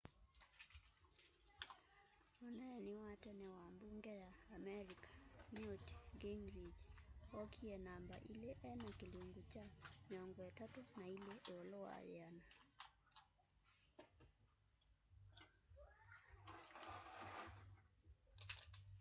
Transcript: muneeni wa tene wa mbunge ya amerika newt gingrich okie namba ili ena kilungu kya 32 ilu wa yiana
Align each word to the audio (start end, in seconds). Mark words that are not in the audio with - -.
muneeni 2.41 2.93
wa 3.03 3.11
tene 3.23 3.47
wa 3.57 3.65
mbunge 3.73 4.13
ya 4.23 4.33
amerika 4.57 5.09
newt 5.55 5.87
gingrich 6.21 6.81
okie 7.41 7.75
namba 7.87 8.15
ili 8.31 8.49
ena 8.71 8.89
kilungu 8.99 9.41
kya 9.51 9.65
32 10.09 11.33
ilu 11.57 11.79
wa 11.87 11.97
yiana 12.07 12.45